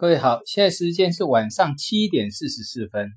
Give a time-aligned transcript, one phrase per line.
[0.00, 3.10] 各位好，现在时间是晚上七点四十四分。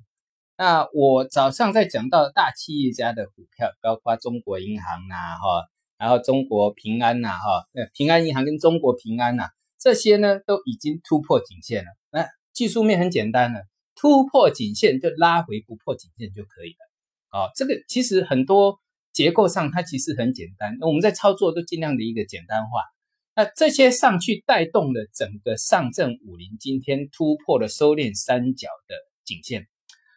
[0.58, 9.44] 那我早上在讲到大企业家的股票，包括中国银行呐，哈，然后中国平安呐，哈，呃，平安银行跟中国平安呐，
[9.78, 11.90] 这些呢都已经突破颈线了。
[12.10, 13.60] 那技术面很简单了，
[13.94, 17.38] 突破颈线就拉回不破颈线就可以了。
[17.38, 18.80] 哦，这个其实很多
[19.12, 22.70] 结构上它其实很简单，那我们在操作都尽量的一个简单化。
[23.34, 29.68] 那这些上去带动了整个上证五零，今天突破了收敛三角的颈线。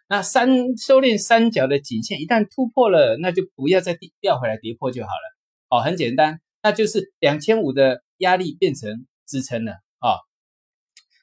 [0.07, 5.35] 那三收敛三角的颈线一旦突破了，那就不要再掉回来跌破就好了。
[5.69, 10.19] 哦，很简单，那就是两千五的压力变成支撑了啊。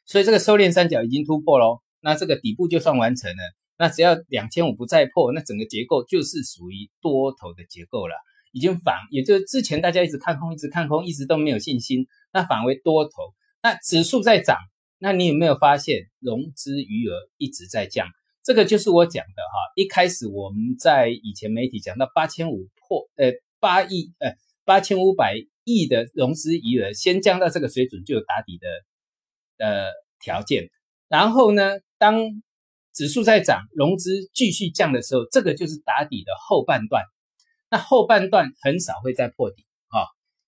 [0.04, 3.42] 所以这个收敛三角已经突破喽，那这个底部就算完成了。
[3.78, 8.14] 那只要两千五不再破，那整个结构就是属于多头的结构了。
[8.52, 13.10] 已经反，也就是之前大家一直看空，一直看空，一直都没有信心，那反为多头。
[13.62, 14.58] 那指数在涨，
[14.98, 18.06] 那你有没有发现融资余额一直在降？
[18.44, 19.72] 这个就是我讲的哈。
[19.76, 30.68] 一开始我们在以前媒体讲到八千五破，呃，八亿，呃，八千五百亿的融资余额先降到这个水准，就有打底的呃条件。
[31.08, 32.20] 然后呢，当
[32.92, 37.04] 指数在涨，融资继续降的时候，这个就是打底的后半段。
[37.72, 40.04] 那后半段很少会再破底啊，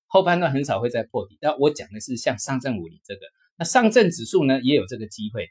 [0.09, 1.39] 后半段很少会再破底。
[1.41, 3.21] 那我讲的是像上证五零这个，
[3.57, 5.49] 那上证指数呢也有这个机会，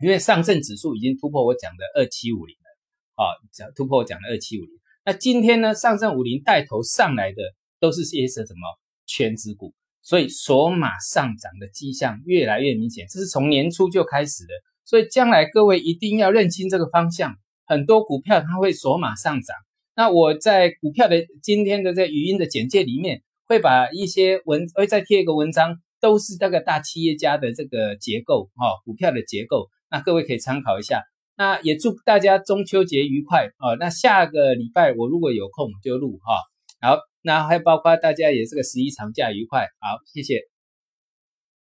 [0.00, 4.74] 因为上证指数已经突破我讲的二七五零了啊，讲突破我讲的二七五零。
[5.02, 7.40] 那今天呢，上证五零带头上来的
[7.80, 14.52] 都是些什么全指股，所以索马上涨的迹象越来越明显，这是从年初就开始的。
[14.84, 17.34] 所以将来各位一定要认清这个方向，
[17.64, 19.56] 很多股票它会索马上涨。
[19.94, 31.02] 那我在股票的今天的这语音的简介里面，会把一些文会再贴一个文章，都是这个大企业家的这个结构哈，股票的结构，那各位可以参考一下。
[31.36, 33.76] 那也祝大家中秋节愉快哦。
[33.80, 40.51] 那下个礼拜我如果有空就录哈，好，那还包括大家也是个十一长假愉快，好，谢谢。